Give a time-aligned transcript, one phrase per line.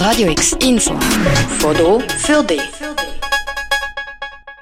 [0.00, 0.98] Radio X Info.
[1.58, 2.62] Foto für dich.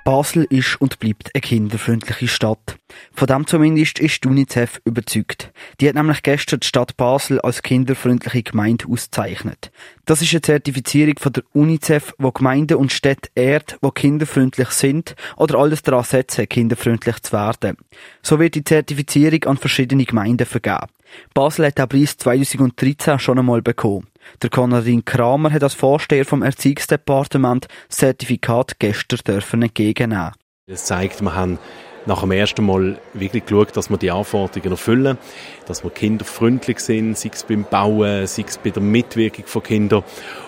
[0.02, 2.76] Basel ist und bleibt eine kinderfreundliche Stadt.
[3.12, 5.52] Von dem zumindest ist die UNICEF überzeugt.
[5.80, 9.70] Die hat nämlich gestern die Stadt Basel als kinderfreundliche Gemeinde ausgezeichnet.
[10.06, 15.14] Das ist eine Zertifizierung von der UNICEF, wo Gemeinden und Städte ehrt, wo kinderfreundlich sind
[15.36, 17.76] oder alles daran setzen, kinderfreundlich zu werden.
[18.22, 20.88] So wird die Zertifizierung an verschiedene Gemeinden vergeben.
[21.32, 24.07] Basel hat den Preis 2013 schon einmal bekommen.
[24.42, 30.32] Der Konradin Kramer hat als Vorsteher vom Erziehungsdepartement das Zertifikat gestern dürfen entgegennehmen.
[30.66, 31.58] Das zeigt, wir haben
[32.06, 35.18] nach dem ersten Mal wirklich geschaut, dass wir die Anforderungen erfüllen,
[35.66, 40.04] dass wir kinderfreundlich sind, sei es beim Bauen, sei es bei der Mitwirkung von Kindern.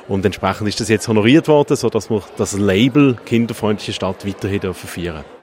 [0.08, 5.24] Und entsprechend ist das jetzt honoriert worden, sodass wir das Label kinderfreundliche Stadt weiterhin feiern
[5.24, 5.39] dürfen.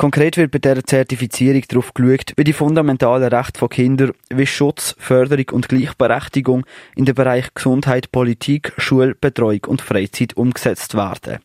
[0.00, 4.96] Konkret wird bei dieser Zertifizierung darauf geschaut, wie die fundamentalen Rechte von Kindern wie Schutz,
[4.98, 6.64] Förderung und Gleichberechtigung
[6.96, 11.40] in den Bereich Gesundheit, Politik, Schule, Betreuung und Freizeit umgesetzt werden.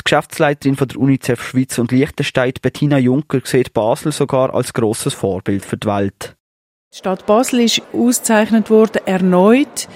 [0.00, 5.12] Die Geschäftsleiterin von der UNICEF Schweiz und Liechtenstein, Bettina Juncker, sieht Basel sogar als grosses
[5.12, 6.34] Vorbild für die Welt.
[6.94, 9.86] Die Stadt Basel ist ausgezeichnet worden, erneut,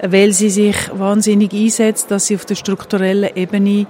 [0.00, 3.88] weil sie sich wahnsinnig einsetzt, dass sie auf der strukturellen Ebene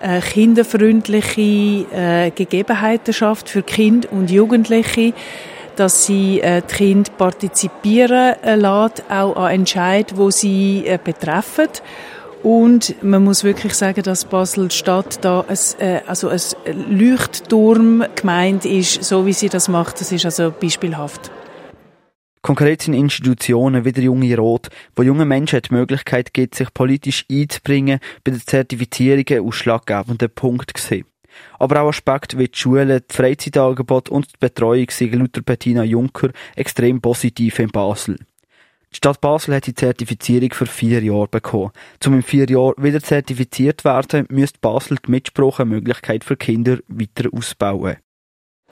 [0.00, 5.12] äh, kinderfreundliche äh, Gegebenheiten schafft für Kind und Jugendliche,
[5.76, 11.68] dass sie äh, die Kinder partizipieren äh, lässt, auch an Entscheid, wo sie äh, betreffen.
[12.42, 16.40] Und man muss wirklich sagen, dass Basel-Stadt da ein, äh, also ein
[16.90, 20.00] Leuchtturm gemeint ist, so wie sie das macht.
[20.00, 21.30] Das ist also beispielhaft.
[22.44, 27.24] Konkret sind Institutionen wie der Junge Rot, wo junge Menschen die Möglichkeit gibt, sich politisch
[27.32, 31.06] einzubringen, bei der Zertifizierung ein ausschlaggebender Punkt gesehen.
[31.58, 36.32] Aber auch Aspekte wie die Schulen, die Freizeitangebot und die Betreuung sind laut Bettina Juncker
[36.54, 38.16] extrem positiv in Basel.
[38.92, 41.70] Die Stadt Basel hat die Zertifizierung für vier Jahre bekommen.
[42.04, 47.96] Um in vier Jahren wieder zertifiziert werden, müsste Basel die Mitsprachemöglichkeit für Kinder weiter ausbauen.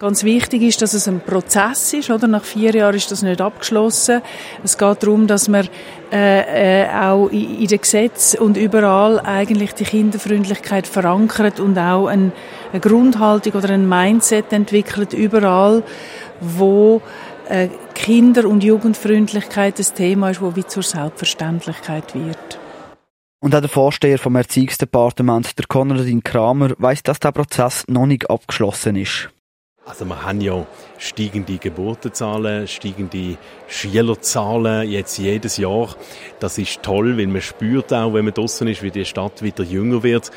[0.02, 2.26] Ganz wichtig ist, dass es ein Prozess ist, oder?
[2.26, 4.20] Nach vier Jahren ist das nicht abgeschlossen.
[4.64, 5.68] Es geht darum, dass man
[6.10, 12.08] äh, äh, auch in, in den Gesetzen und überall eigentlich die Kinderfreundlichkeit verankert und auch
[12.08, 12.32] ein,
[12.72, 15.84] eine Grundhaltung oder ein Mindset entwickelt überall,
[16.40, 17.00] wo
[17.48, 22.58] äh, Kinder- und Jugendfreundlichkeit ein Thema ist, wo wie zur Selbstverständlichkeit wird.
[23.40, 28.28] Und auch der Vorsteher vom Erziehungsdepartement, der Konradin Kramer, weiß, dass der Prozess noch nicht
[28.28, 29.30] abgeschlossen ist.
[29.84, 30.64] Also wir haben ja
[30.98, 35.96] steigende Geburtenzahlen, steigende Schülerzahlen jetzt jedes Jahr.
[36.38, 39.64] Das ist toll, weil man spürt auch, wenn man draußen ist, wie die Stadt wieder
[39.64, 40.30] jünger wird.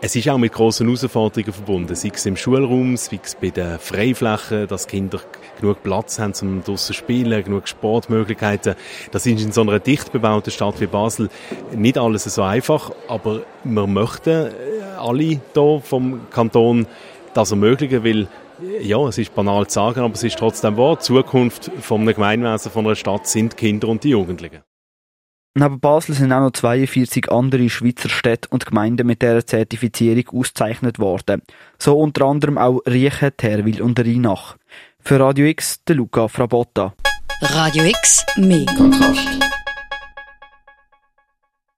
[0.00, 3.80] Es ist auch mit grossen Herausforderungen verbunden, sei es im Schulraum, sei es bei den
[3.80, 5.18] Freiflächen, dass Kinder
[5.60, 8.76] genug Platz haben zum draussen spielen, genug Sportmöglichkeiten.
[9.10, 11.30] Das ist in so einer dicht bebauten Stadt wie Basel
[11.74, 14.52] nicht alles so einfach, aber wir möchten
[14.96, 16.86] alle hier vom Kanton
[17.34, 18.28] das ermöglichen, weil
[18.80, 20.96] ja, es ist banal zu sagen, aber es ist trotzdem wahr.
[20.96, 24.62] Die Zukunft von einem Gemeinwesen, von einer Stadt sind Kinder und die Jugendlichen.
[25.54, 30.98] Neben Basel sind auch noch 42 andere Schweizer Städte und Gemeinden mit dieser Zertifizierung ausgezeichnet
[30.98, 31.42] worden.
[31.78, 34.56] So unter anderem auch Riechen, Terwil und Rheinach.
[35.00, 36.94] Für Radio X, der Luca Frabotta.
[37.40, 39.57] Radio X, mehr Kontrast.